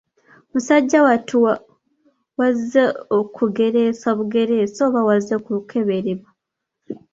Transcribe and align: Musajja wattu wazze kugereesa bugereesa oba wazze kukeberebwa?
Musajja 0.51 0.99
wattu 1.07 1.35
wazze 2.39 2.83
kugereesa 3.35 4.07
bugereesa 4.17 4.79
oba 4.87 5.01
wazze 5.07 5.35
kukeberebwa? 5.45 6.29